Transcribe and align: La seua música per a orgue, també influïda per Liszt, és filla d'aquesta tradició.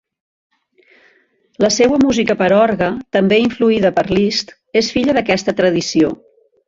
La 1.65 1.69
seua 1.75 1.99
música 2.05 2.37
per 2.39 2.47
a 2.55 2.57
orgue, 2.61 2.87
també 3.17 3.39
influïda 3.43 3.93
per 3.99 4.05
Liszt, 4.19 4.55
és 4.83 4.91
filla 4.97 5.17
d'aquesta 5.19 5.55
tradició. 5.61 6.11